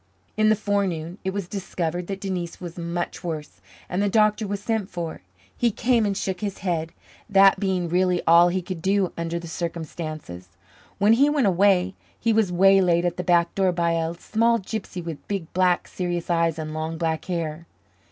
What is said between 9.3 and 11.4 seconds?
the circumstances. When he